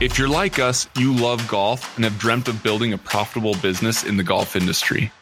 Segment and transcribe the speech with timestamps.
[0.00, 4.02] If you're like us, you love golf and have dreamt of building a profitable business
[4.02, 5.12] in the golf industry.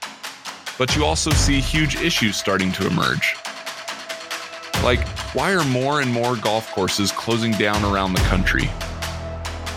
[0.78, 3.36] But you also see huge issues starting to emerge.
[4.82, 8.70] Like, why are more and more golf courses closing down around the country?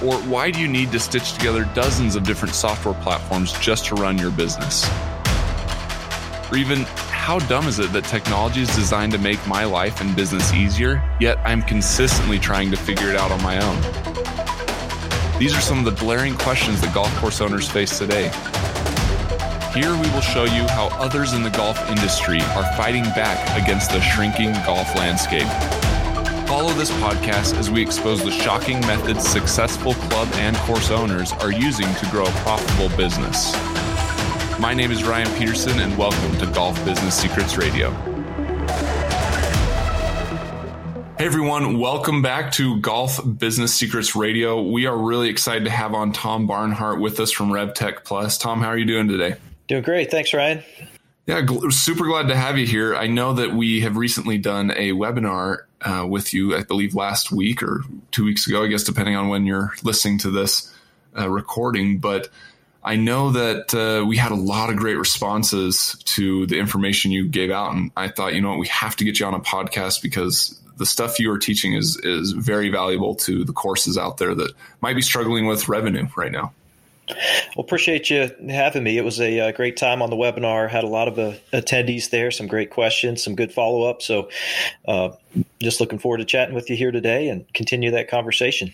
[0.01, 3.95] Or why do you need to stitch together dozens of different software platforms just to
[3.95, 4.89] run your business?
[6.49, 10.15] Or even, how dumb is it that technology is designed to make my life and
[10.15, 14.15] business easier, yet I'm consistently trying to figure it out on my own?
[15.37, 18.31] These are some of the glaring questions that golf course owners face today.
[19.73, 23.91] Here we will show you how others in the golf industry are fighting back against
[23.91, 25.47] the shrinking golf landscape.
[26.47, 31.51] Follow this podcast as we expose the shocking methods successful club and course owners are
[31.51, 33.53] using to grow a profitable business.
[34.57, 38.14] My name is Ryan Peterson, and welcome to Golf Business Secrets Radio.
[41.17, 44.61] Hey everyone, welcome back to Golf Business Secrets Radio.
[44.61, 48.37] We are really excited to have on Tom Barnhart with us from RevTech Plus.
[48.37, 49.37] Tom, how are you doing today?
[49.69, 50.11] Doing great.
[50.11, 50.61] Thanks, Ryan.
[51.25, 52.97] Yeah, super glad to have you here.
[52.97, 57.31] I know that we have recently done a webinar uh, with you, I believe last
[57.31, 60.75] week or two weeks ago, I guess, depending on when you're listening to this
[61.17, 61.99] uh, recording.
[61.99, 62.27] But
[62.83, 67.25] I know that uh, we had a lot of great responses to the information you
[67.25, 69.39] gave out, and I thought, you know what, we have to get you on a
[69.39, 74.17] podcast because the stuff you are teaching is is very valuable to the courses out
[74.17, 76.53] there that might be struggling with revenue right now.
[77.07, 78.97] Well, appreciate you having me.
[78.97, 80.67] It was a, uh, great time on the webinar.
[80.67, 84.01] Had a lot of uh, attendees there, some great questions, some good follow up.
[84.01, 84.29] So,
[84.87, 85.09] uh,
[85.61, 88.73] just looking forward to chatting with you here today and continue that conversation.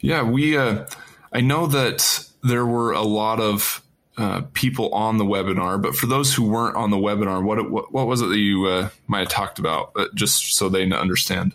[0.00, 0.56] Yeah, we.
[0.56, 0.86] Uh,
[1.32, 3.82] I know that there were a lot of
[4.18, 7.92] uh, people on the webinar, but for those who weren't on the webinar, what what,
[7.92, 11.54] what was it that you uh, might have talked about, uh, just so they understand?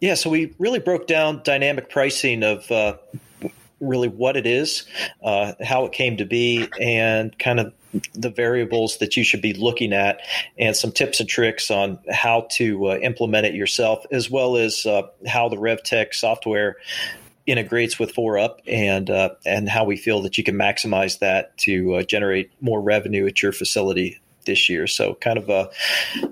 [0.00, 2.96] Yeah, so we really broke down dynamic pricing of uh,
[3.80, 4.84] really what it is,
[5.22, 7.72] uh, how it came to be, and kind of
[8.14, 10.20] the variables that you should be looking at,
[10.58, 14.86] and some tips and tricks on how to implement it yourself, as well as
[15.28, 16.76] how the RevTech software
[17.46, 21.94] integrates with ForeUp and uh, and how we feel that you can maximize that to
[21.94, 24.86] uh, generate more revenue at your facility this year.
[24.86, 25.70] So kind of a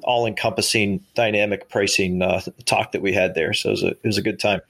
[0.02, 3.52] all encompassing dynamic pricing uh, talk that we had there.
[3.52, 4.60] So it was a, it was a good time.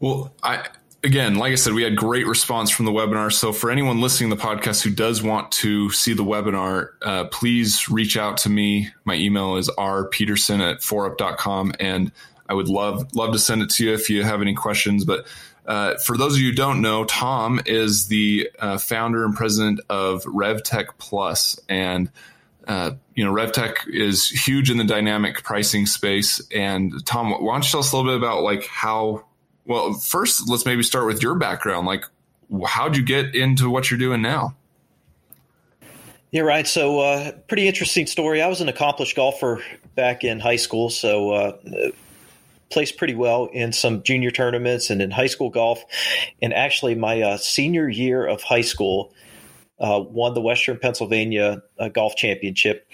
[0.00, 0.66] Well, I
[1.04, 3.32] again, like I said, we had great response from the webinar.
[3.32, 7.24] So for anyone listening to the podcast who does want to see the webinar, uh,
[7.26, 8.88] please reach out to me.
[9.04, 12.10] My email is rpeterson at foreup.com and
[12.48, 15.04] I would love love to send it to you if you have any questions.
[15.04, 15.26] But
[15.66, 19.80] uh, for those of you who don't know, Tom is the uh, founder and president
[19.88, 22.10] of RevTech Plus, and
[22.68, 26.42] uh, you know RevTech is huge in the dynamic pricing space.
[26.54, 29.24] And Tom, why don't you tell us a little bit about like how?
[29.66, 31.86] Well, first, let's maybe start with your background.
[31.86, 32.04] Like,
[32.66, 34.54] how'd you get into what you're doing now?
[36.32, 36.66] Yeah, right.
[36.66, 38.42] So, uh, pretty interesting story.
[38.42, 39.62] I was an accomplished golfer
[39.94, 40.90] back in high school.
[40.90, 41.56] So, uh,
[42.74, 45.82] placed pretty well in some junior tournaments and in high school golf.
[46.42, 49.14] And actually, my uh, senior year of high school,
[49.80, 52.88] uh, won the Western Pennsylvania uh, Golf Championship.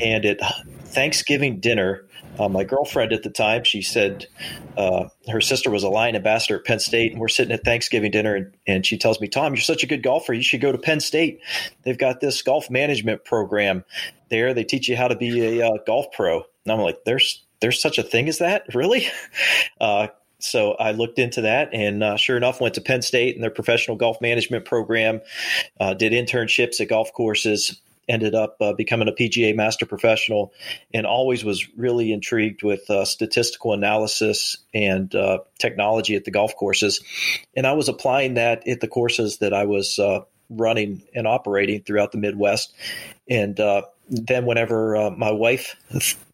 [0.00, 0.40] And at
[0.84, 2.04] Thanksgiving dinner,
[2.38, 4.26] uh, my girlfriend at the time, she said
[4.76, 8.10] uh, her sister was a Lion ambassador at Penn State, and we're sitting at Thanksgiving
[8.10, 10.32] dinner, and, and she tells me, "Tom, you're such a good golfer.
[10.32, 11.40] You should go to Penn State.
[11.82, 13.84] They've got this golf management program
[14.30, 14.54] there.
[14.54, 17.80] They teach you how to be a uh, golf pro." And I'm like, "There's there's
[17.80, 19.08] such a thing as that, really?
[19.80, 20.08] Uh,
[20.40, 23.50] so I looked into that, and uh, sure enough, went to Penn State and their
[23.50, 25.20] professional golf management program.
[25.80, 27.80] Uh, did internships at golf courses.
[28.08, 30.54] Ended up uh, becoming a PGA master professional,
[30.94, 36.56] and always was really intrigued with uh, statistical analysis and uh, technology at the golf
[36.56, 37.02] courses.
[37.54, 40.00] And I was applying that at the courses that I was
[40.48, 42.74] running and operating throughout the Midwest,
[43.28, 43.60] and
[44.10, 45.76] then whenever uh, my wife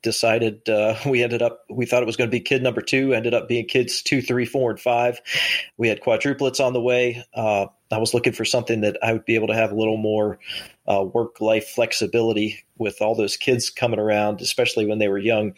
[0.02, 3.12] decided uh, we ended up we thought it was going to be kid number two
[3.12, 5.20] ended up being kids two three four and five.
[5.76, 7.24] We had quadruplets on the way.
[7.34, 9.96] Uh, i was looking for something that i would be able to have a little
[9.96, 10.38] more
[10.88, 15.54] uh, work life flexibility with all those kids coming around especially when they were young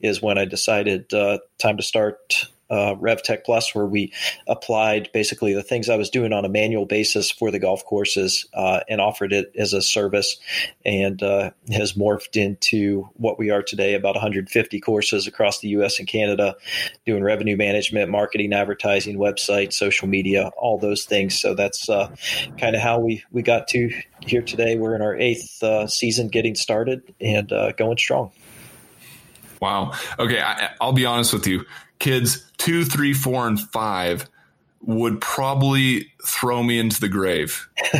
[0.00, 4.12] is when i decided uh, time to start uh, RevTech Plus, where we
[4.46, 8.46] applied basically the things I was doing on a manual basis for the golf courses
[8.54, 10.36] uh, and offered it as a service,
[10.84, 15.98] and uh, has morphed into what we are today about 150 courses across the U.S.
[15.98, 16.56] and Canada,
[17.04, 21.38] doing revenue management, marketing, advertising, website, social media, all those things.
[21.38, 22.14] So that's uh,
[22.58, 23.90] kind of how we we got to
[24.20, 24.76] here today.
[24.76, 28.32] We're in our eighth uh, season, getting started and uh, going strong.
[29.60, 29.92] Wow.
[30.18, 31.64] Okay, I, I'll be honest with you.
[31.98, 34.28] Kids two, three, four, and five
[34.82, 37.68] would probably throw me into the grave.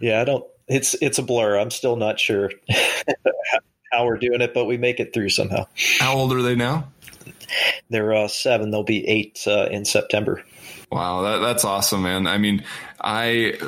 [0.00, 0.44] yeah, I don't.
[0.66, 1.58] It's it's a blur.
[1.58, 2.50] I'm still not sure
[3.92, 5.66] how we're doing it, but we make it through somehow.
[5.98, 6.88] How old are they now?
[7.90, 8.70] They're uh, seven.
[8.70, 10.42] They'll be eight uh, in September.
[10.90, 12.26] Wow, that, that's awesome, man.
[12.26, 12.64] I mean,
[13.00, 13.58] I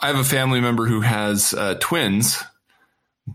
[0.00, 2.42] I have a family member who has uh, twins,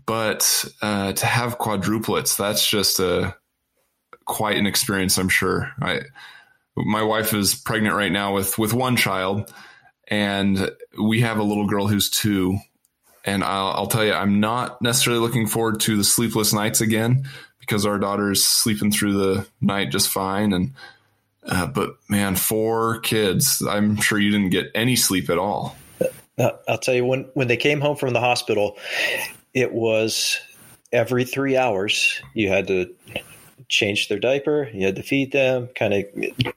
[0.06, 3.36] but uh, to have quadruplets, that's just a
[4.30, 5.72] quite an experience, I'm sure.
[5.82, 6.02] I
[6.76, 9.52] my wife is pregnant right now with with one child,
[10.08, 12.58] and we have a little girl who's two.
[13.24, 17.28] And I'll, I'll tell you, I'm not necessarily looking forward to the sleepless nights again
[17.58, 20.54] because our daughter's sleeping through the night just fine.
[20.54, 20.72] And
[21.44, 25.76] uh, but man, four kids, I'm sure you didn't get any sleep at all.
[26.38, 28.78] Uh, I'll tell you when when they came home from the hospital,
[29.52, 30.38] it was
[30.92, 32.94] every three hours you had to
[33.70, 36.04] change their diaper, you had to feed them, kind of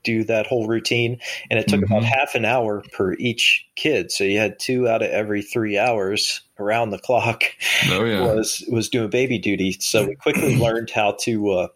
[0.04, 1.20] do that whole routine.
[1.50, 1.94] And it took mm-hmm.
[1.94, 4.12] about half an hour per each kid.
[4.12, 7.44] So you had two out of every three hours around the clock
[7.90, 8.22] oh, yeah.
[8.22, 9.78] was was doing baby duty.
[9.80, 11.68] So we quickly learned how to uh,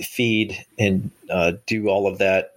[0.00, 2.53] feed and uh, do all of that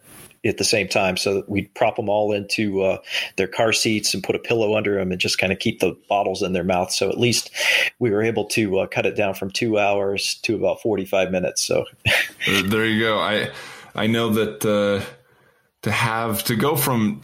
[0.48, 1.18] at the same time.
[1.18, 2.98] So we'd prop them all into uh,
[3.36, 5.98] their car seats and put a pillow under them and just kind of keep the
[6.10, 6.92] bottles in their mouth.
[6.92, 7.52] So at least
[8.00, 11.64] we were able to uh, cut it down from two hours to about 45 minutes.
[11.64, 11.86] So
[12.48, 13.20] there you go.
[13.20, 13.52] I,
[13.96, 15.06] I know that uh,
[15.84, 17.22] to have to go from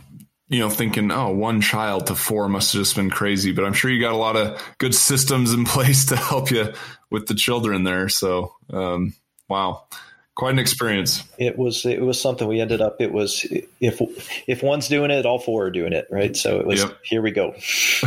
[0.50, 3.52] you know, thinking, oh, one child to four must have just been crazy.
[3.52, 6.74] But I'm sure you got a lot of good systems in place to help you
[7.10, 8.08] with the children there.
[8.08, 9.16] So, um,
[9.50, 9.88] wow
[10.36, 11.24] quite an experience.
[11.38, 13.00] It was it was something we ended up.
[13.00, 13.46] It was
[13.80, 14.02] if
[14.48, 16.36] if one's doing it, all four are doing it, right?
[16.36, 16.98] So it was yep.
[17.04, 17.50] here we go.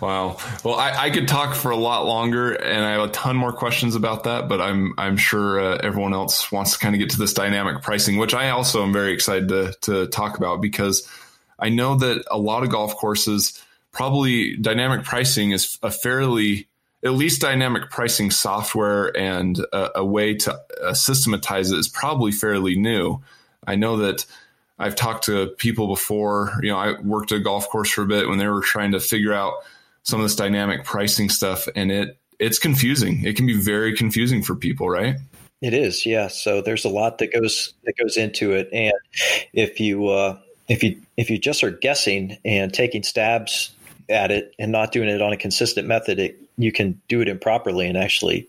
[0.00, 0.38] wow.
[0.64, 3.52] Well, I, I, could talk for a lot longer, and I have a ton more
[3.52, 4.48] questions about that.
[4.48, 7.82] But I'm I'm sure uh, everyone else wants to kind of get to this dynamic
[7.82, 11.08] pricing, which I also am very excited to to talk about because
[11.58, 13.62] I know that a lot of golf courses
[13.92, 16.66] probably dynamic pricing is a fairly
[17.04, 22.30] at least dynamic pricing software and a, a way to uh, systematize it is probably
[22.30, 23.20] fairly new.
[23.66, 24.24] I know that
[24.78, 26.58] I've talked to people before.
[26.62, 29.00] You know, I worked a golf course for a bit when they were trying to
[29.00, 29.54] figure out
[30.02, 33.24] some of this dynamic pricing stuff, and it it's confusing.
[33.24, 35.16] It can be very confusing for people, right?
[35.60, 36.26] It is, yeah.
[36.26, 38.92] So there's a lot that goes that goes into it, and
[39.52, 40.38] if you uh,
[40.68, 43.72] if you if you just are guessing and taking stabs
[44.08, 47.28] at it and not doing it on a consistent method, it, you can do it
[47.28, 48.48] improperly and actually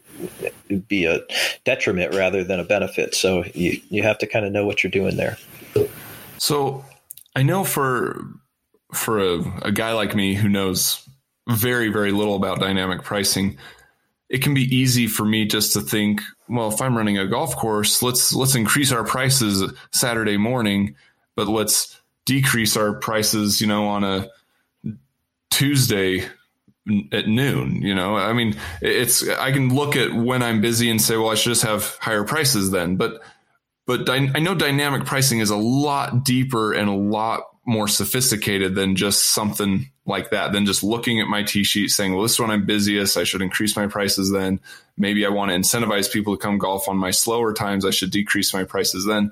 [0.87, 1.19] be a
[1.63, 3.15] detriment rather than a benefit.
[3.15, 5.37] So you, you have to kind of know what you're doing there.
[6.37, 6.83] So
[7.35, 8.21] I know for
[8.93, 11.07] for a, a guy like me who knows
[11.47, 13.57] very very little about dynamic pricing,
[14.29, 17.55] it can be easy for me just to think, well, if I'm running a golf
[17.55, 20.95] course, let's let's increase our prices Saturday morning,
[21.35, 24.29] but let's decrease our prices, you know, on a
[25.49, 26.25] Tuesday
[27.11, 27.81] at noon.
[27.81, 31.29] You know, I mean, it's I can look at when I'm busy and say, well,
[31.29, 32.95] I should just have higher prices then.
[32.95, 33.21] But
[33.85, 38.95] but I know dynamic pricing is a lot deeper and a lot more sophisticated than
[38.95, 40.51] just something like that.
[40.51, 43.17] Than just looking at my tee sheet saying, well, this is when I'm busiest.
[43.17, 44.59] I should increase my prices then.
[44.97, 47.85] Maybe I want to incentivize people to come golf on my slower times.
[47.85, 49.31] I should decrease my prices then.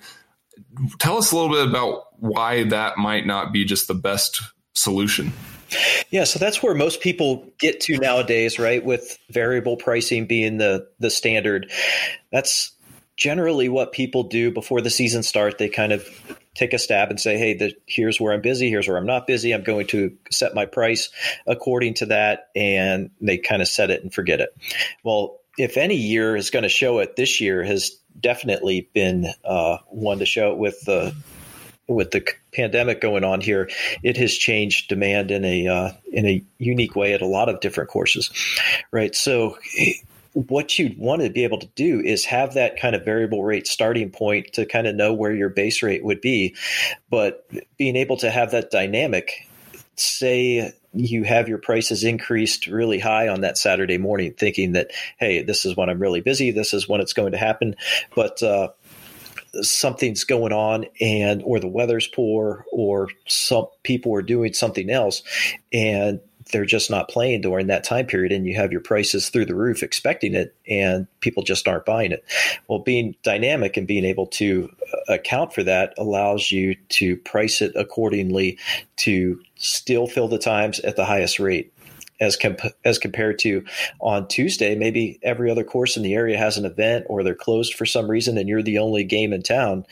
[1.00, 4.42] Tell us a little bit about why that might not be just the best
[4.74, 5.34] solution.
[6.10, 8.84] Yeah, so that's where most people get to nowadays, right?
[8.84, 11.72] With variable pricing being the the standard.
[12.32, 12.72] That's
[13.18, 15.58] generally what people do before the season start.
[15.58, 16.08] They kind of
[16.56, 18.70] take a stab and say, "Hey, the, here's where I'm busy.
[18.70, 19.54] Here's where I'm not busy.
[19.54, 21.10] I'm going to set my price
[21.48, 24.50] according to that," and they kind of set it and forget it.
[25.04, 29.78] Well, if any year is going to show it, this year has definitely been uh,
[29.88, 31.16] one to show it with the
[31.94, 33.70] with the pandemic going on here,
[34.04, 37.60] it has changed demand in a uh, in a unique way at a lot of
[37.60, 38.32] different courses,
[38.92, 39.16] right?
[39.16, 39.58] So.
[40.34, 43.68] What you'd want to be able to do is have that kind of variable rate
[43.68, 46.56] starting point to kind of know where your base rate would be.
[47.10, 47.46] But
[47.78, 49.46] being able to have that dynamic,
[49.98, 55.42] say you have your prices increased really high on that Saturday morning, thinking that, hey,
[55.42, 57.76] this is when I'm really busy, this is when it's going to happen.
[58.16, 58.70] But uh,
[59.62, 65.24] something's going on and or the weather's poor or some people are doing something else
[65.74, 66.20] and
[66.52, 69.56] they're just not playing during that time period and you have your prices through the
[69.56, 72.24] roof expecting it and people just aren't buying it.
[72.68, 77.62] Well being dynamic and being able to uh, account for that allows you to price
[77.62, 78.58] it accordingly
[78.98, 81.74] to still fill the times at the highest rate
[82.22, 83.66] as comp- as compared to
[84.00, 84.76] on Tuesday.
[84.76, 88.10] Maybe every other course in the area has an event, or they're closed for some
[88.10, 89.86] reason, and you're the only game in town.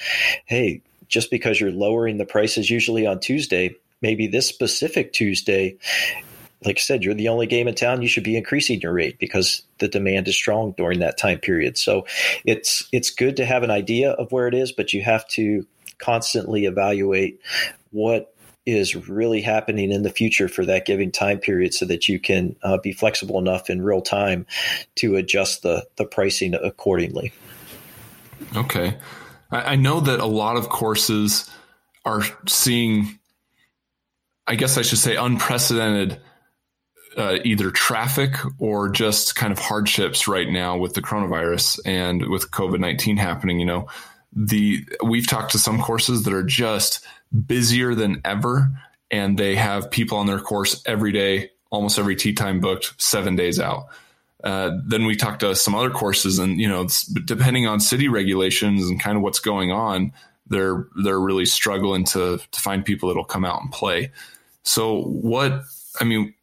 [0.46, 5.78] Hey, just because you're lowering the prices usually on Tuesday, maybe this specific Tuesday
[6.66, 8.02] like I said, you're the only game in town.
[8.02, 11.78] You should be increasing your rate because the demand is strong during that time period.
[11.78, 12.06] So
[12.44, 15.66] it's it's good to have an idea of where it is, but you have to
[16.00, 17.40] constantly evaluate
[17.92, 18.34] what
[18.72, 22.56] is really happening in the future for that given time period so that you can
[22.64, 24.46] uh, be flexible enough in real time
[24.96, 27.32] to adjust the, the pricing accordingly.
[28.56, 28.98] Okay.
[29.52, 31.50] I, I know that a lot of courses
[32.06, 33.20] are seeing,
[34.48, 36.20] I guess I should say, unprecedented
[37.18, 42.52] uh, either traffic or just kind of hardships right now with the coronavirus and with
[42.52, 43.60] COVID 19 happening.
[43.60, 43.88] You know,
[44.32, 47.06] the we've talked to some courses that are just
[47.46, 48.72] busier than ever
[49.12, 53.36] and they have people on their course every day almost every tee time booked seven
[53.36, 53.88] days out.
[54.44, 56.88] Uh, then we talked to some other courses and you know
[57.26, 60.14] depending on city regulations and kind of what's going on
[60.48, 64.12] they're they're really struggling to to find people that'll come out and play.
[64.64, 65.64] So what
[66.00, 66.34] i mean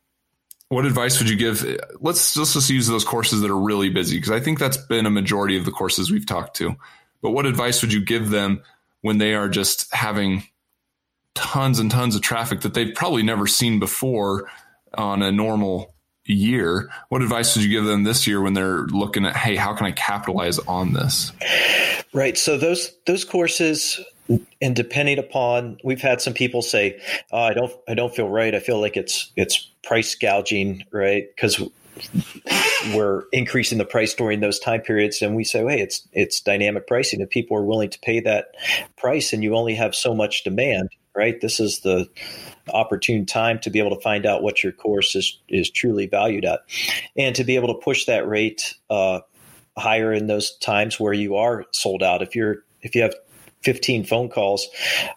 [0.69, 1.65] what advice would you give?
[2.01, 5.11] Let's just use those courses that are really busy because i think that's been a
[5.11, 6.77] majority of the courses we've talked to.
[7.23, 8.63] But what advice would you give them
[9.01, 10.45] when they are just having
[11.37, 14.51] tons and tons of traffic that they've probably never seen before
[14.95, 16.91] on a normal year?
[17.09, 19.87] What advice would you give them this year when they're looking at, hey, how can
[19.87, 21.33] I capitalize on this?
[22.13, 22.37] Right.
[22.37, 24.01] So those those courses
[24.61, 27.01] and depending upon we've had some people say
[27.31, 31.29] oh, i don't i don't feel right i feel like it's it's price gouging right
[31.35, 31.63] because
[32.95, 36.87] we're increasing the price during those time periods and we say hey it's it's dynamic
[36.87, 38.49] pricing if people are willing to pay that
[38.97, 42.09] price and you only have so much demand right this is the
[42.73, 46.45] opportune time to be able to find out what your course is is truly valued
[46.45, 46.61] at
[47.17, 49.21] and to be able to push that rate uh,
[49.77, 53.15] higher in those times where you are sold out if you're if you have
[53.63, 54.69] 15 phone calls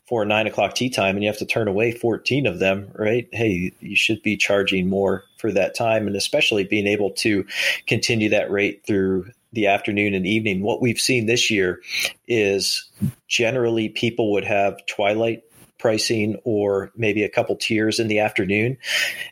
[0.08, 3.30] for nine o'clock tee time and you have to turn away 14 of them, right?
[3.32, 7.46] Hey, you should be charging more for that time and especially being able to
[7.86, 10.64] continue that rate through the afternoon and evening.
[10.64, 11.82] What we've seen this year
[12.28, 12.90] is
[13.28, 15.44] generally people would have twilight
[15.80, 18.78] pricing or maybe a couple tiers in the afternoon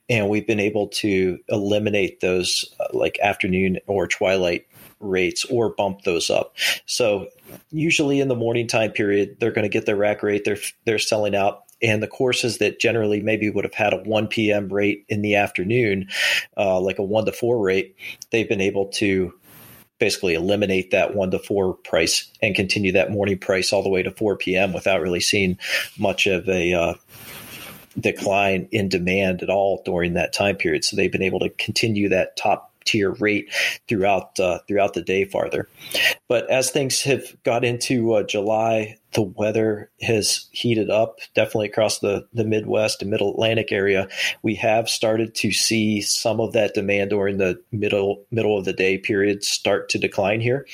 [0.10, 4.66] and we've been able to eliminate those uh, like afternoon or twilight
[5.00, 6.56] rates or bump those up.
[6.86, 7.28] So
[7.72, 10.44] usually in the morning time period, they're going to get their rack rate.
[10.46, 11.64] They're they're selling out.
[11.80, 14.68] And the courses that generally maybe would have had a 1 p.m.
[14.68, 16.08] rate in the afternoon,
[16.58, 17.96] uh, like a 1 to 4 rate,
[18.32, 19.32] they've been able to
[20.00, 24.04] basically eliminate that 1 to 4 price and continue that morning price all the way
[24.04, 24.74] to 4 p.m.
[24.74, 25.58] without really seeing
[25.98, 26.94] much of a uh,
[28.00, 30.84] decline in demand at all during that time period.
[30.84, 33.54] So they've been able to continue that top tier rate
[33.88, 35.70] throughout uh, throughout the day farther.
[36.28, 42.00] But as things have got into uh, July, the weather has heated up definitely across
[42.00, 44.08] the, the Midwest and Middle Atlantic area.
[44.44, 48.74] We have started to see some of that demand during the middle middle of the
[48.74, 50.68] day period start to decline here.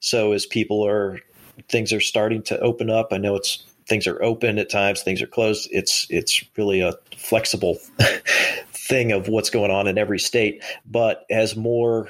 [0.00, 1.20] So as people are
[1.68, 5.22] things are starting to open up, I know it's things are open at times, things
[5.22, 5.68] are closed.
[5.72, 7.78] It's it's really a flexible
[8.88, 10.62] thing of what's going on in every state.
[10.86, 12.08] But as more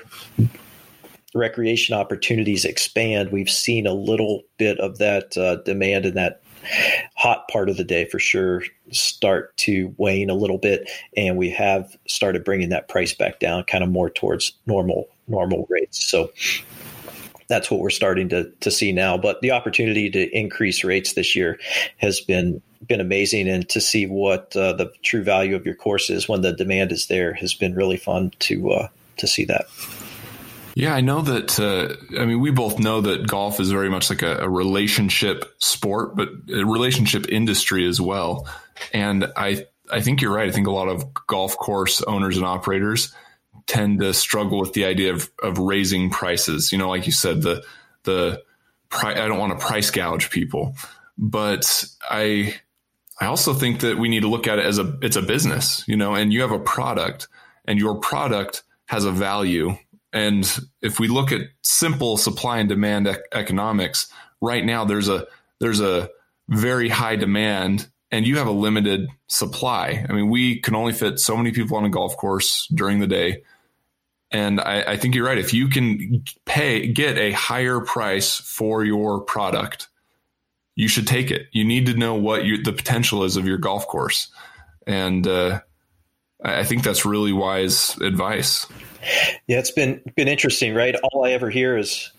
[1.34, 6.40] recreation opportunities expand, we've seen a little bit of that uh, demand in that
[7.14, 11.48] hot part of the day for sure start to wane a little bit and we
[11.48, 16.30] have started bringing that price back down kind of more towards normal normal rates so
[17.48, 19.16] that's what we're starting to to see now.
[19.16, 21.58] But the opportunity to increase rates this year
[21.96, 26.10] has been been amazing, and to see what uh, the true value of your course
[26.10, 29.66] is when the demand is there has been really fun to uh, to see that.
[30.74, 31.58] Yeah, I know that.
[31.58, 35.44] Uh, I mean, we both know that golf is very much like a, a relationship
[35.58, 38.46] sport, but a relationship industry as well.
[38.92, 40.48] And I, I think you're right.
[40.48, 43.12] I think a lot of golf course owners and operators
[43.68, 46.72] tend to struggle with the idea of, of raising prices.
[46.72, 47.64] You know, like you said, the
[48.02, 48.42] the
[48.88, 50.74] pri- I don't want to price gouge people,
[51.16, 52.58] but I
[53.20, 55.84] I also think that we need to look at it as a it's a business,
[55.86, 57.28] you know, and you have a product,
[57.64, 59.76] and your product has a value.
[60.12, 64.10] And if we look at simple supply and demand ec- economics,
[64.40, 65.26] right now there's a
[65.60, 66.08] there's a
[66.48, 70.04] very high demand and you have a limited supply.
[70.08, 73.06] I mean, we can only fit so many people on a golf course during the
[73.06, 73.42] day.
[74.30, 75.38] And I, I, think you're right.
[75.38, 79.88] If you can pay, get a higher price for your product,
[80.74, 81.46] you should take it.
[81.52, 84.28] You need to know what you, the potential is of your golf course.
[84.86, 85.60] And uh,
[86.44, 88.66] I think that's really wise advice.
[89.46, 90.94] Yeah, it's been been interesting, right?
[90.96, 92.10] All I ever hear is,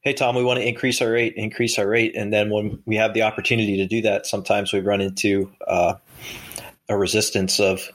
[0.00, 2.96] "Hey, Tom, we want to increase our rate, increase our rate," and then when we
[2.96, 5.94] have the opportunity to do that, sometimes we run into uh,
[6.88, 7.90] a resistance of,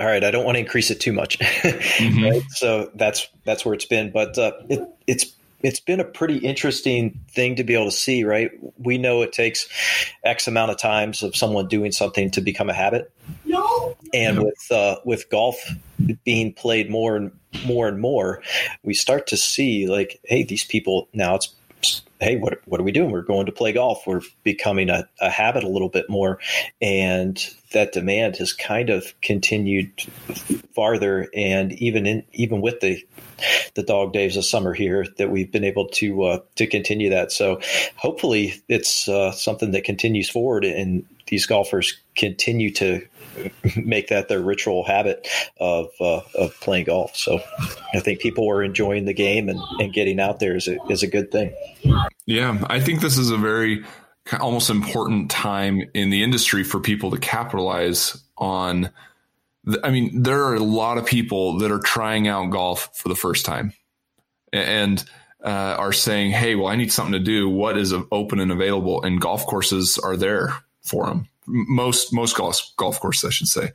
[0.00, 2.24] "All right, I don't want to increase it too much." mm-hmm.
[2.24, 2.42] right?
[2.50, 7.20] So that's that's where it's been, but uh, it, it's it's been a pretty interesting
[7.30, 8.50] thing to be able to see, right?
[8.78, 9.68] We know it takes
[10.24, 13.12] X amount of times of someone doing something to become a habit.
[13.44, 13.96] No.
[14.14, 14.44] And no.
[14.44, 15.56] with uh, with golf
[16.24, 17.32] being played more and
[17.64, 18.42] more and more,
[18.82, 21.54] we start to see like, hey, these people now it's
[22.20, 23.10] hey, what what are we doing?
[23.10, 24.06] We're going to play golf.
[24.06, 26.38] We're becoming a, a habit a little bit more,
[26.80, 29.92] and that demand has kind of continued
[30.74, 31.28] farther.
[31.34, 33.04] And even in even with the
[33.74, 37.32] the dog days of summer here, that we've been able to uh, to continue that.
[37.32, 37.60] So
[37.96, 43.06] hopefully, it's uh, something that continues forward, and these golfers continue to
[43.76, 47.16] make that their ritual habit of uh, of playing golf.
[47.16, 47.40] So
[47.94, 51.02] I think people are enjoying the game and, and getting out there is a, is
[51.02, 51.54] a good thing.
[52.30, 53.84] Yeah, I think this is a very
[54.38, 58.90] almost important time in the industry for people to capitalize on.
[59.82, 63.16] I mean, there are a lot of people that are trying out golf for the
[63.16, 63.72] first time
[64.52, 65.04] and
[65.44, 67.48] uh, are saying, Hey, well, I need something to do.
[67.48, 69.02] What is open and available?
[69.02, 73.72] And golf courses are there for them most most golf golf courses, I should say.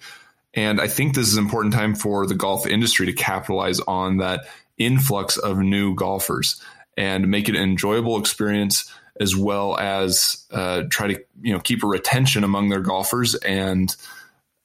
[0.53, 4.17] And I think this is an important time for the golf industry to capitalize on
[4.17, 4.45] that
[4.77, 6.61] influx of new golfers
[6.97, 11.83] and make it an enjoyable experience as well as uh, try to you know keep
[11.83, 13.35] a retention among their golfers.
[13.35, 13.95] And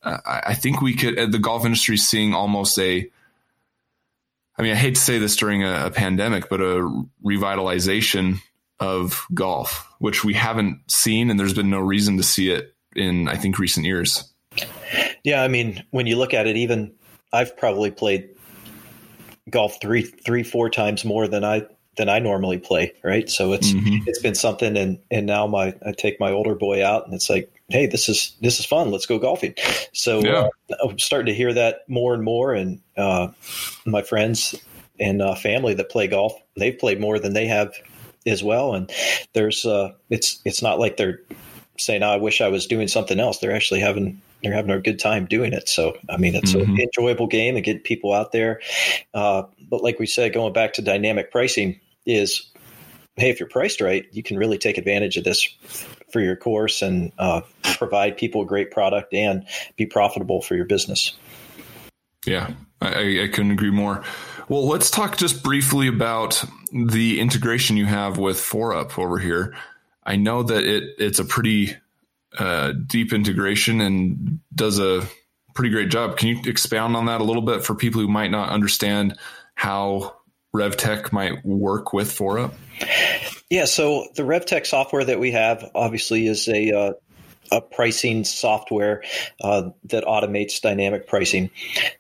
[0.03, 3.09] uh, I think we could uh, the golf industry is seeing almost a
[4.59, 8.41] I mean, I hate to say this during a, a pandemic, but a revitalization
[8.79, 13.29] of golf, which we haven't seen, and there's been no reason to see it in
[13.29, 14.25] I think recent years.
[15.23, 16.93] Yeah, I mean, when you look at it, even
[17.33, 18.31] I've probably played
[19.49, 21.67] golf three, three, four times more than I
[21.97, 22.95] than I normally play.
[23.03, 24.09] Right, so it's mm-hmm.
[24.09, 27.31] it's been something, and and now my I take my older boy out, and it's
[27.31, 28.91] like, hey, this is this is fun.
[28.91, 29.55] Let's go golfing.
[29.93, 30.49] So yeah.
[30.71, 33.29] uh, I'm starting to hear that more and more, and uh,
[33.85, 34.55] my friends
[34.99, 37.75] and uh, family that play golf, they've played more than they have
[38.26, 38.91] as well, and
[39.33, 41.21] there's uh, it's it's not like they're
[41.79, 44.81] saying, oh, "I wish I was doing something else." They're actually having they're having a
[44.81, 45.69] good time doing it.
[45.69, 46.73] So I mean, it's mm-hmm.
[46.73, 48.61] an enjoyable game and get people out there.
[49.15, 52.50] Uh, but like we said, going back to dynamic pricing is,
[53.17, 55.45] hey, if you're priced right, you can really take advantage of this
[56.13, 60.65] for your course and uh, provide people a great product and be profitable for your
[60.65, 61.17] business.
[62.26, 62.50] Yeah,
[62.81, 64.03] I, I couldn't agree more.
[64.49, 69.55] Well, let's talk just briefly about the integration you have with ForeUp over here.
[70.05, 71.76] I know that it it's a pretty
[72.38, 75.06] uh, deep integration and does a
[75.54, 76.16] pretty great job.
[76.16, 79.19] Can you expound on that a little bit for people who might not understand
[79.54, 80.16] how
[80.54, 82.52] RevTech might work with ForeUp?
[83.50, 86.93] Yeah, so the RevTech software that we have obviously is a uh,
[87.52, 89.02] a pricing software
[89.43, 91.50] uh, that automates dynamic pricing.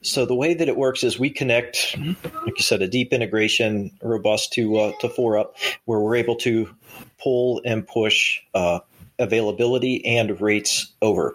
[0.00, 3.90] So the way that it works is we connect, like you said, a deep integration,
[4.00, 5.54] robust to uh, to ForeUp,
[5.86, 6.72] where we're able to
[7.20, 8.80] pull and push uh,
[9.20, 11.34] availability and rates over.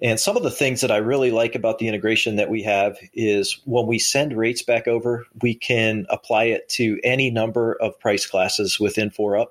[0.00, 2.96] And some of the things that I really like about the integration that we have
[3.12, 7.98] is when we send rates back over, we can apply it to any number of
[7.98, 9.48] price classes within ForeUp.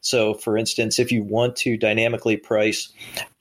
[0.00, 2.92] So, for instance, if you want to dynamically price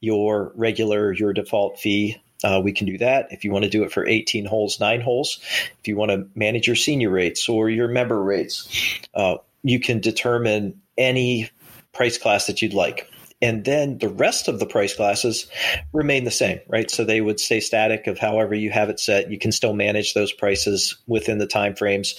[0.01, 3.27] your regular, your default fee, uh, we can do that.
[3.31, 5.39] If you want to do it for 18 holes, nine holes,
[5.79, 9.99] if you want to manage your senior rates or your member rates, uh, you can
[9.99, 11.49] determine any
[11.91, 13.09] price class that you'd like.
[13.45, 15.45] And then the rest of the price classes
[15.93, 16.89] remain the same, right?
[16.89, 19.29] So they would stay static of however you have it set.
[19.29, 22.15] You can still manage those prices within the time frames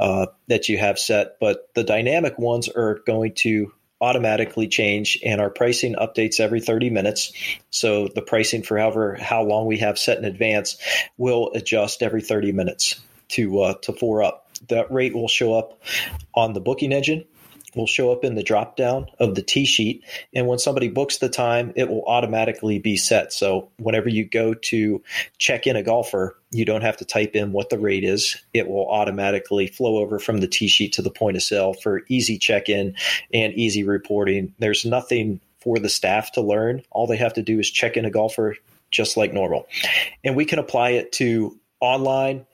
[0.00, 5.40] uh, that you have set, but the dynamic ones are going to automatically change and
[5.40, 7.32] our pricing updates every 30 minutes
[7.70, 10.76] so the pricing for however how long we have set in advance
[11.16, 15.80] will adjust every 30 minutes to uh, to ForeUp that rate will show up
[16.34, 17.24] on the booking engine
[17.76, 20.04] will show up in the drop down of the tee sheet.
[20.34, 23.32] And when somebody books the time, it will automatically be set.
[23.32, 25.02] So whenever you go to
[25.38, 28.36] check in a golfer, you don't have to type in what the rate is.
[28.52, 32.02] It will automatically flow over from the tee sheet to the point of sale for
[32.08, 32.94] easy check in
[33.32, 34.54] and easy reporting.
[34.58, 36.82] There's nothing for the staff to learn.
[36.90, 38.56] All they have to do is check in a golfer
[38.90, 39.66] just like normal.
[40.22, 42.46] And we can apply it to online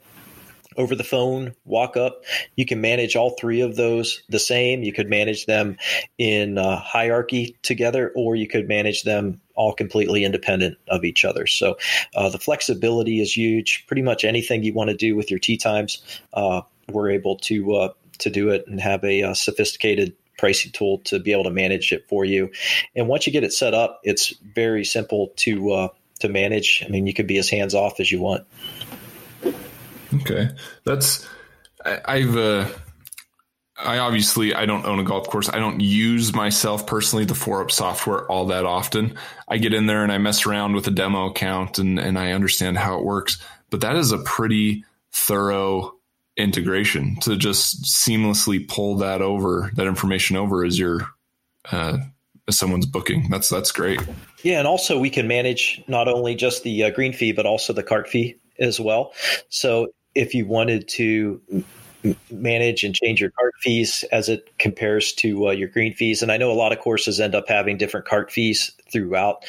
[0.76, 2.22] over the phone, walk up.
[2.56, 4.82] You can manage all three of those the same.
[4.82, 5.76] You could manage them
[6.18, 11.46] in uh, hierarchy together, or you could manage them all completely independent of each other.
[11.46, 11.76] So
[12.14, 13.84] uh, the flexibility is huge.
[13.86, 16.02] Pretty much anything you want to do with your tee times,
[16.34, 20.72] uh, we're able to uh, to do it and have a, a uh, sophisticated pricing
[20.72, 22.50] tool to be able to manage it for you.
[22.96, 25.88] And once you get it set up, it's very simple to uh,
[26.20, 26.82] to manage.
[26.86, 28.46] I mean, you can be as hands off as you want.
[30.14, 30.50] Okay,
[30.84, 31.28] that's
[31.84, 32.68] I, have uh,
[33.78, 35.48] I obviously I don't own a golf course.
[35.48, 39.16] I don't use myself personally the ForeUp software all that often.
[39.48, 42.32] I get in there and I mess around with a demo account and and I
[42.32, 43.38] understand how it works.
[43.70, 45.96] But that is a pretty thorough
[46.36, 51.08] integration to just seamlessly pull that over that information over as your
[51.70, 51.98] uh,
[52.48, 53.28] as someone's booking.
[53.30, 54.00] That's that's great.
[54.42, 57.72] Yeah, and also we can manage not only just the uh, green fee but also
[57.72, 59.12] the cart fee as well.
[59.48, 61.40] So if you wanted to
[62.30, 66.22] manage and change your cart fees as it compares to uh, your green fees.
[66.22, 69.44] And I know a lot of courses end up having different cart fees throughout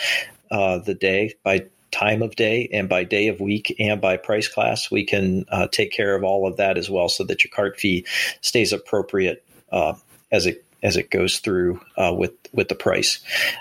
[0.50, 4.48] uh, the day by time of day and by day of week and by price
[4.48, 4.92] class.
[4.92, 7.80] We can uh, take care of all of that as well so that your cart
[7.80, 8.06] fee
[8.42, 9.94] stays appropriate uh,
[10.32, 13.20] as it as it goes through uh, with with the price,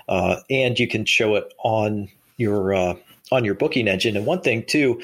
[0.09, 2.09] uh, and you can show it on
[2.39, 2.97] your
[3.33, 4.17] on your booking engine.
[4.17, 5.03] And one thing too,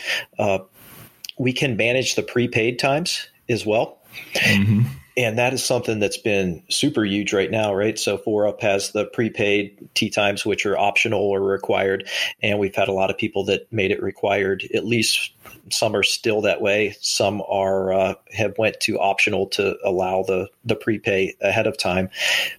[1.38, 3.98] we can manage the prepaid times as well.
[4.34, 4.82] Mm-hmm.
[5.16, 7.98] And that is something that's been super huge right now, right?
[7.98, 12.06] So ForeUp has the prepaid tee times, which are optional or required.
[12.42, 14.68] And we've had a lot of people that made it required.
[14.74, 15.32] At least
[15.70, 16.96] some are still that way.
[17.00, 22.10] Some are uh, have went to optional to allow the the prepay ahead of time.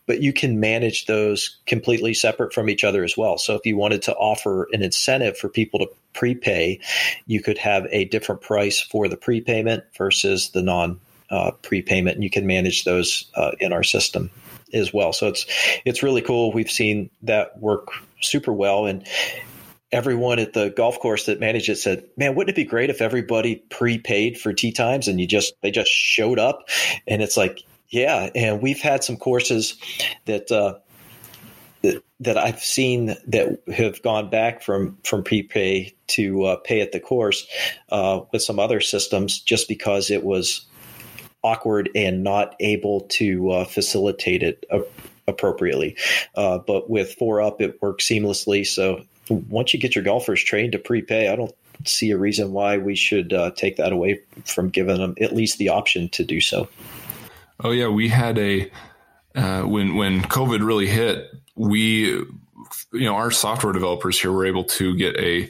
[0.06, 3.38] But you can manage those completely separate from each other as well.
[3.38, 6.80] So if you wanted to offer an incentive for people to prepay,
[7.28, 12.24] you could have a different price for the prepayment versus the non uh, prepayment, and
[12.24, 14.30] you can manage those uh, in our system
[14.74, 15.14] as well.
[15.14, 15.46] So it's
[15.86, 16.52] it's really cool.
[16.52, 17.90] We've seen that work
[18.22, 19.08] super well, and
[19.92, 23.02] everyone at the golf course that managed it said, "Man, wouldn't it be great if
[23.02, 26.70] everybody prepaid for tee times and you just they just showed up?"
[27.08, 28.30] And it's like, yeah.
[28.36, 29.76] And we've had some courses
[30.26, 30.52] that.
[30.52, 30.80] Uh,
[32.20, 37.00] that I've seen that have gone back from from prepay to uh, pay at the
[37.00, 37.48] course
[37.90, 40.66] uh, with some other systems just because it was
[41.48, 44.66] awkward and not able to uh, facilitate it
[45.28, 45.96] appropriately.
[46.36, 48.66] Uh, but with ForeUp, it works seamlessly.
[48.66, 51.54] So once you get your golfers trained to prepay, I don't
[51.86, 55.58] see a reason why we should uh, take that away from giving them at least
[55.58, 56.68] the option to do so.
[57.64, 58.70] Oh yeah, we had a
[59.36, 62.30] uh, when when COVID really hit, we you
[62.94, 65.50] know our software developers here were able to get a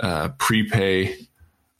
[0.00, 1.16] uh, prepay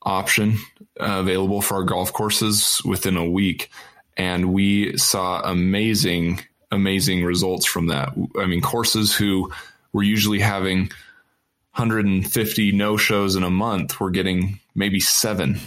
[0.03, 0.57] option
[1.01, 3.71] uh, available for our golf courses within a week.
[4.17, 8.13] And we saw amazing, amazing results from that.
[8.37, 9.53] I mean, courses who
[9.93, 10.91] were usually having
[11.75, 15.61] 150 no shows in a month were getting maybe seven.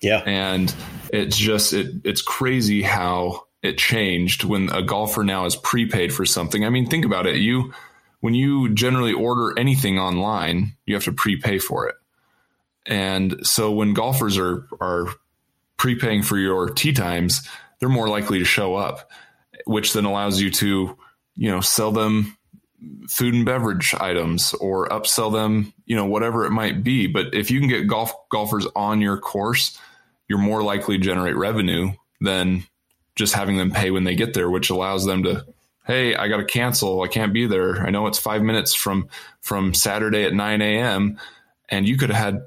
[0.00, 0.22] Yeah.
[0.26, 0.74] And
[1.12, 6.26] it's just, it, it's crazy how it changed when a golfer now is prepaid for
[6.26, 6.64] something.
[6.64, 7.36] I mean, think about it.
[7.36, 7.72] You,
[8.20, 11.94] when you generally order anything online, you have to prepay for it.
[12.86, 15.06] And so when golfers are are
[15.76, 17.46] prepaying for your tee times,
[17.78, 19.10] they're more likely to show up,
[19.66, 20.96] which then allows you to,
[21.34, 22.36] you know, sell them
[23.08, 27.06] food and beverage items or upsell them, you know, whatever it might be.
[27.06, 29.78] But if you can get golf golfers on your course,
[30.28, 32.64] you're more likely to generate revenue than
[33.14, 35.46] just having them pay when they get there, which allows them to,
[35.86, 37.02] hey, I got to cancel.
[37.02, 37.78] I can't be there.
[37.82, 39.08] I know it's five minutes from
[39.40, 41.18] from Saturday at 9 a.m.
[41.68, 42.42] And you could have had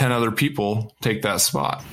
[0.00, 1.84] 10 other people take that spot.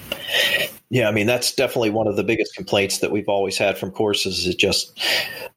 [0.89, 3.91] Yeah, I mean that's definitely one of the biggest complaints that we've always had from
[3.91, 4.97] courses is just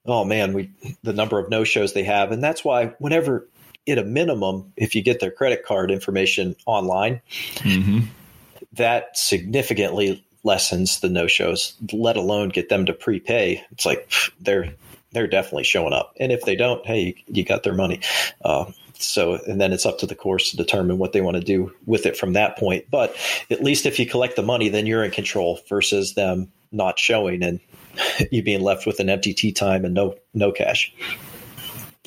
[0.04, 0.68] oh man, we
[1.04, 3.48] the number of no-shows they have and that's why whenever
[3.88, 7.20] at a minimum if you get their credit card information online
[7.58, 8.00] mm-hmm.
[8.72, 14.74] that significantly lessens the no-shows let alone get them to prepay it's like they're
[15.12, 18.00] they're definitely showing up and if they don't hey you, you got their money
[18.44, 18.64] uh,
[19.02, 21.72] so, and then it's up to the course to determine what they want to do
[21.86, 22.86] with it from that point.
[22.90, 23.16] But
[23.50, 27.42] at least if you collect the money, then you're in control versus them not showing
[27.42, 27.60] and
[28.30, 30.94] you being left with an empty tee time and no no cash.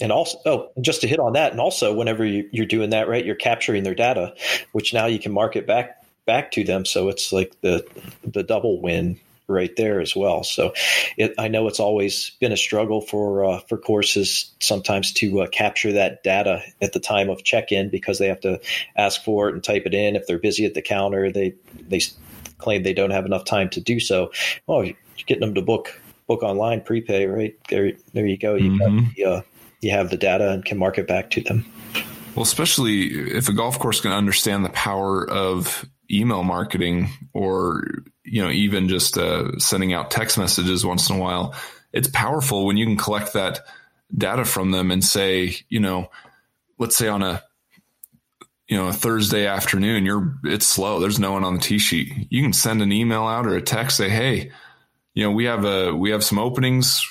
[0.01, 3.07] And also, oh, just to hit on that, and also whenever you, you're doing that,
[3.07, 4.33] right, you're capturing their data,
[4.71, 6.85] which now you can market back back to them.
[6.85, 7.85] So it's like the
[8.23, 10.43] the double win right there as well.
[10.43, 10.73] So
[11.17, 15.47] it, I know it's always been a struggle for uh, for courses sometimes to uh,
[15.47, 18.59] capture that data at the time of check in because they have to
[18.95, 20.15] ask for it and type it in.
[20.15, 21.55] If they're busy at the counter, they
[21.87, 22.01] they
[22.57, 24.31] claim they don't have enough time to do so.
[24.67, 27.55] Oh, you're getting them to book book online prepay, right?
[27.69, 28.55] There, there you go.
[28.55, 28.97] You mm-hmm.
[28.97, 29.41] got the, uh,
[29.81, 31.65] you have the data and can market back to them.
[32.35, 37.83] Well, especially if a golf course can understand the power of email marketing or
[38.23, 41.55] you know even just uh, sending out text messages once in a while,
[41.91, 43.59] it's powerful when you can collect that
[44.15, 46.09] data from them and say, you know,
[46.77, 47.43] let's say on a
[48.67, 50.99] you know a Thursday afternoon, you're it's slow.
[50.99, 52.27] There's no one on the tee sheet.
[52.29, 54.51] You can send an email out or a text, say, hey,
[55.13, 57.05] you know, we have a we have some openings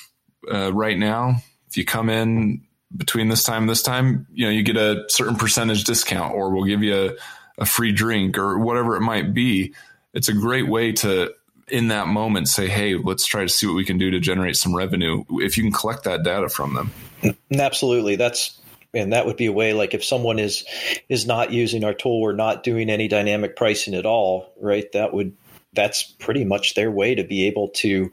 [0.51, 1.35] uh, right now.
[1.69, 2.63] If you come in
[2.95, 6.51] between this time and this time, you know, you get a certain percentage discount, or
[6.51, 9.73] we'll give you a, a free drink, or whatever it might be.
[10.13, 11.33] It's a great way to
[11.67, 14.55] in that moment say, hey, let's try to see what we can do to generate
[14.55, 17.35] some revenue if you can collect that data from them.
[17.51, 18.15] Absolutely.
[18.15, 18.59] That's
[18.93, 20.65] and that would be a way like if someone is
[21.09, 24.91] is not using our tool or not doing any dynamic pricing at all, right?
[24.91, 25.35] That would
[25.73, 28.11] that's pretty much their way to be able to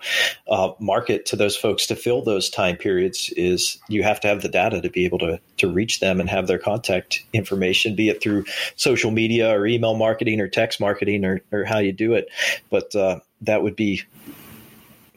[0.49, 4.43] uh, market to those folks to fill those time periods is you have to have
[4.43, 8.09] the data to be able to to reach them and have their contact information be
[8.09, 8.45] it through
[8.77, 12.29] social media or email marketing or text marketing or, or how you do it.
[12.71, 14.03] But uh, that would be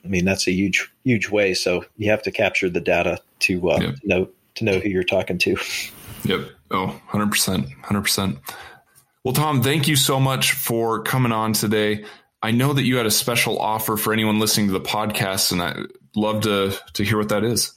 [0.05, 1.53] i mean that's a huge huge way.
[1.53, 3.95] So you have to capture the data to, uh, yep.
[3.95, 5.57] to know to know who you're talking to.
[6.25, 6.41] Yep.
[6.71, 8.39] Oh 100% 100%
[9.23, 12.03] well, Tom, thank you so much for coming on today.
[12.43, 15.61] I know that you had a special offer for anyone listening to the podcast, and
[15.61, 17.71] I'd love to to hear what that is.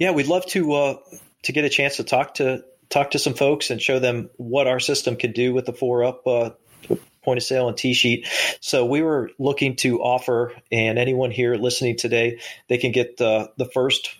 [0.00, 0.96] Yeah, we'd love to uh,
[1.44, 4.66] to get a chance to talk to talk to some folks and show them what
[4.66, 8.26] our system could do with the ForeUp uh, point of sale and tee sheet.
[8.60, 13.52] So we were looking to offer, and anyone here listening today, they can get the
[13.56, 14.16] the first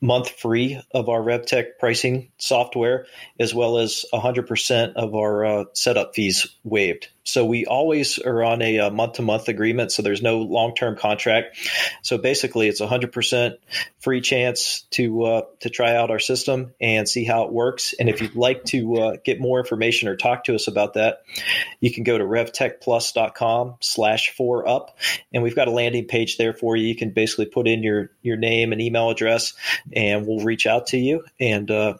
[0.00, 3.06] month free of our RevTech pricing software,
[3.40, 7.08] as well as 100% of our uh, setup fees waived.
[7.26, 9.90] So we always are on a month to month agreement.
[9.90, 11.58] So there's no long term contract.
[12.02, 13.56] So basically, it's hundred percent
[13.98, 17.94] free chance to uh, to try out our system and see how it works.
[17.98, 21.22] And if you'd like to uh, get more information or talk to us about that,
[21.80, 24.96] you can go to revtechplus.com slash four up.
[25.34, 26.86] And we've got a landing page there for you.
[26.86, 29.54] You can basically put in your, your name and email address
[29.92, 31.94] and we'll reach out to you and, uh,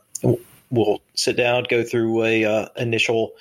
[0.71, 3.33] we'll sit down, go through a uh, initial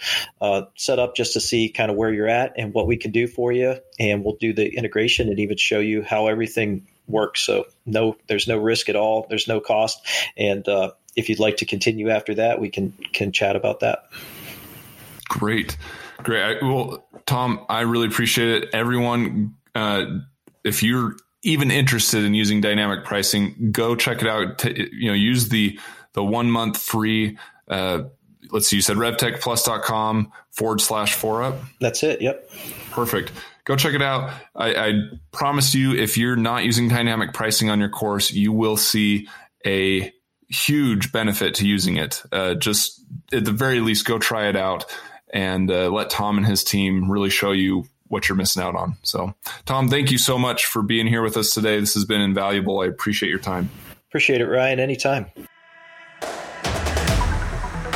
[0.41, 3.27] uh, setup just to see kind of where you're at and what we can do
[3.27, 7.41] for you, and we'll do the integration and even show you how everything works.
[7.41, 9.25] So no, there's no risk at all.
[9.29, 10.05] There's no cost,
[10.37, 14.03] and uh, if you'd like to continue after that, we can can chat about that.
[15.27, 15.77] Great,
[16.19, 16.43] great.
[16.43, 18.69] I, well, Tom, I really appreciate it.
[18.73, 20.05] Everyone, uh,
[20.63, 24.57] if you're even interested in using dynamic pricing, go check it out.
[24.59, 25.79] T- you know, use the
[26.13, 27.37] the one month free.
[27.67, 28.03] Uh,
[28.51, 31.57] let's see, you said revtechplus.com forward slash four up.
[31.79, 32.21] That's it.
[32.21, 32.49] Yep.
[32.91, 33.31] Perfect.
[33.63, 34.31] Go check it out.
[34.55, 34.93] I, I
[35.31, 39.27] promise you, if you're not using dynamic pricing on your course, you will see
[39.65, 40.11] a
[40.49, 42.23] huge benefit to using it.
[42.31, 43.03] Uh, just
[43.33, 44.85] at the very least, go try it out
[45.31, 48.95] and uh, let Tom and his team really show you what you're missing out on.
[49.03, 51.81] So, Tom, thank you so much for being here with us today.
[51.81, 52.79] This has been invaluable.
[52.79, 53.69] I appreciate your time.
[54.09, 54.79] Appreciate it, Ryan.
[54.79, 55.25] Anytime.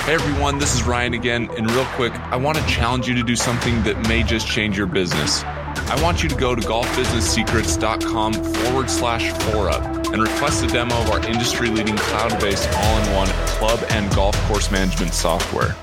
[0.10, 1.50] Hey everyone, this is Ryan again.
[1.56, 4.78] And real quick, I want to challenge you to do something that may just change
[4.78, 5.44] your business.
[5.44, 10.96] I want you to go to golfbusinesssecrets.com forward slash four up and request a demo
[11.02, 15.76] of our industry leading cloud based all in one club and golf course management software.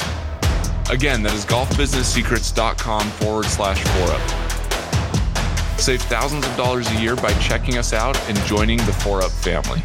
[0.88, 5.80] Again, that is golfbusinesssecrets.com forward slash four up.
[5.80, 9.82] Save thousands of dollars a year by checking us out and joining the ForeUp family.